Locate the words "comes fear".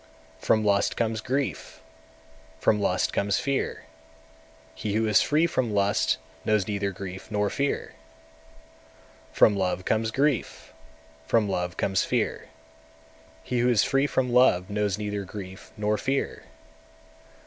3.13-3.85, 11.77-12.49